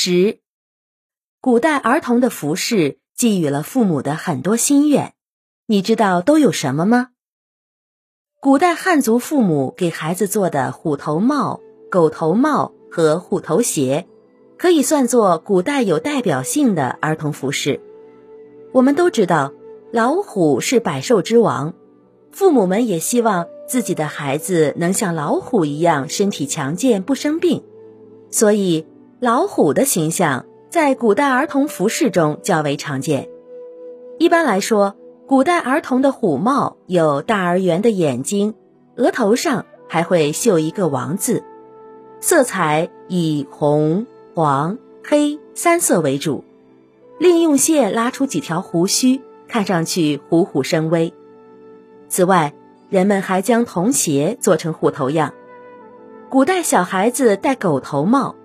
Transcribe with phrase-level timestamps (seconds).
[0.00, 0.38] 十，
[1.40, 5.14] 古代儿童的服饰寄予了父母的很多心愿，
[5.66, 7.08] 你知道都有什么吗？
[8.40, 11.58] 古代汉族父母给孩子做的虎头帽、
[11.90, 14.06] 狗头帽和虎头鞋，
[14.56, 17.80] 可以算作古代有代表性的儿童服饰。
[18.72, 19.52] 我们都知道，
[19.90, 21.74] 老虎是百兽之王，
[22.30, 27.64] 父母们也希望自己的孩子能像老虎一样身体强健，不生病，
[28.30, 28.86] 所以。
[29.20, 33.28] 老虎的形象在古代儿童服饰中较为常见。
[34.16, 34.94] 一般来说，
[35.26, 38.54] 古代儿童的虎帽有大而圆的眼睛，
[38.94, 41.42] 额头上还会绣一个王字，
[42.20, 46.44] 色彩以红、黄、黑三色为主，
[47.18, 51.12] 另用线拉出几条胡须，看上去虎虎生威。
[52.08, 52.54] 此外，
[52.88, 55.34] 人们还将童鞋做成虎头样。
[56.30, 58.36] 古代小孩子戴狗头帽。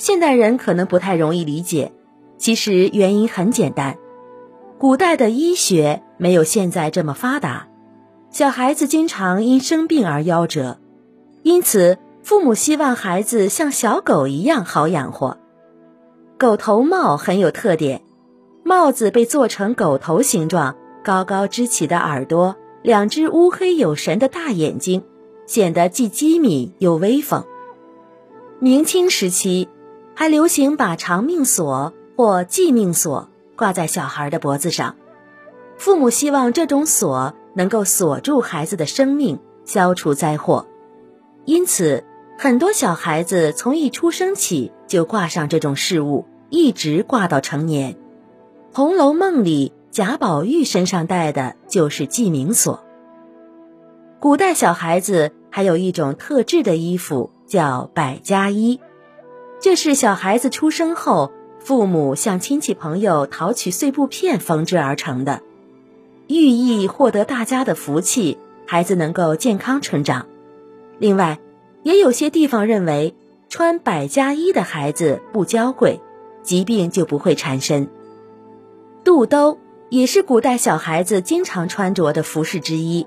[0.00, 1.92] 现代人可能不太容易理解，
[2.38, 3.98] 其实原因很简单，
[4.78, 7.68] 古代的医学没有现在这么发达，
[8.30, 10.78] 小孩子经常因生病而夭折，
[11.42, 15.36] 因此父母希望孩子像小狗一样好养活。
[16.38, 18.00] 狗头帽很有特点，
[18.64, 25.02] 帽子被做成狗头形状，高高支起的耳朵，两只乌黑有神的大眼睛，
[25.44, 27.44] 显得既机敏又威风。
[28.60, 29.68] 明清时期。
[30.20, 34.96] 还流行把长命锁或继命锁挂在小孩的脖子上，
[35.78, 40.66] 父母希望这种锁能够锁住孩子的生命，消除灾祸。
[41.46, 42.04] 因此，
[42.38, 47.94] 很多小孩子从一出生起就挂上这种饰物，一直挂到成年。
[48.74, 52.84] 《红楼梦》里贾宝玉身上戴的就是记名锁。
[54.20, 58.80] 古代小孩子还有一种特制的衣服，叫百家衣。
[59.60, 65.42] 这是小孩子出生后，父母向亲戚朋友讨取碎布片缝制而成的，
[66.28, 70.26] 寓意获得大家的福气，孩子能够健康成长。
[70.98, 71.38] 另外，
[71.82, 73.14] 也有些地方认为
[73.50, 76.00] 穿百家衣的孩子不娇贵，
[76.42, 77.86] 疾病就不会缠身。
[79.04, 79.58] 肚兜
[79.90, 83.06] 也是古代小孩子经常穿着的服饰之一，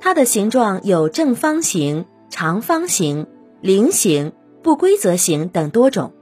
[0.00, 3.28] 它的形状有正方形、长方形、
[3.60, 4.32] 菱形。
[4.62, 6.12] 不规则形等多种，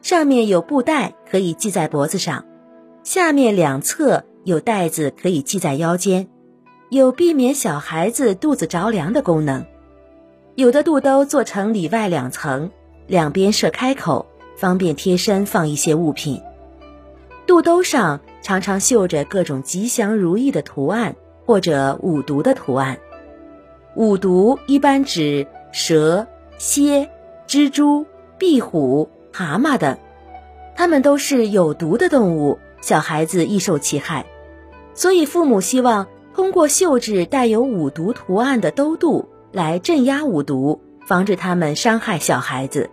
[0.00, 2.44] 上面有布带可以系在脖子上，
[3.02, 6.28] 下面两侧有带子可以系在腰间，
[6.90, 9.66] 有避免小孩子肚子着凉的功能。
[10.54, 12.70] 有的肚兜做成里外两层，
[13.06, 14.26] 两边设开口，
[14.56, 16.40] 方便贴身放一些物品。
[17.46, 22.98] 肚兜上常常绣着各种吉祥如意的图案或者五毒的图案。
[23.94, 26.26] 五毒一般指蛇、
[26.58, 27.10] 蝎。
[27.46, 28.06] 蜘蛛、
[28.38, 29.98] 壁虎、蛤蟆等，
[30.74, 34.26] 它们都是有毒的动物，小孩子易受其害，
[34.94, 42.90] 所以父母希望通过绣制带有五毒图案的兜肚来镇压五毒，防止它们伤害小孩子。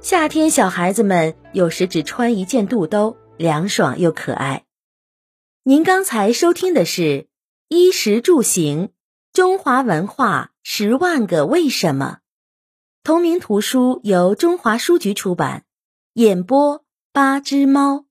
[0.00, 4.64] 夏天，小孩子们有时只穿一件肚兜，凉爽又可爱。
[5.62, 7.26] 您刚才收听的是
[7.68, 8.90] 衣食住行
[9.32, 12.18] 中华文化十万个为什么。
[13.04, 15.66] 同名图书由中华书局出版，
[16.14, 16.82] 演播
[17.12, 18.06] 八只猫。